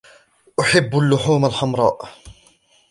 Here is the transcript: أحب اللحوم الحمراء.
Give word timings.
أحب 0.59 0.95
اللحوم 0.99 1.45
الحمراء. 1.45 2.09